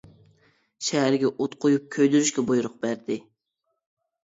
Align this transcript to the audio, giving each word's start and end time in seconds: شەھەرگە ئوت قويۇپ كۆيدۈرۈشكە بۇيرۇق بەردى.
شەھەرگە 0.87 1.31
ئوت 1.43 1.59
قويۇپ 1.67 1.85
كۆيدۈرۈشكە 1.97 2.47
بۇيرۇق 2.51 2.77
بەردى. 2.87 3.21